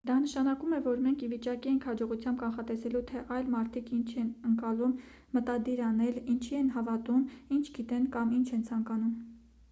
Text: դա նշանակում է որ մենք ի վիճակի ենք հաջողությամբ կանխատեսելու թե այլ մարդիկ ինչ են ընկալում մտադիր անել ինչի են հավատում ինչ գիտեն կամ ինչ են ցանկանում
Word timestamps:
դա 0.09 0.13
նշանակում 0.21 0.71
է 0.75 0.77
որ 0.85 1.01
մենք 1.05 1.23
ի 1.25 1.27
վիճակի 1.31 1.69
ենք 1.71 1.83
հաջողությամբ 1.89 2.39
կանխատեսելու 2.43 3.01
թե 3.11 3.21
այլ 3.35 3.51
մարդիկ 3.55 3.91
ինչ 3.97 4.07
են 4.21 4.31
ընկալում 4.51 4.95
մտադիր 5.39 5.83
անել 5.89 6.17
ինչի 6.37 6.57
են 6.61 6.71
հավատում 6.79 7.29
ինչ 7.59 7.61
գիտեն 7.77 8.09
կամ 8.17 8.33
ինչ 8.39 8.47
են 8.59 8.65
ցանկանում 8.71 9.13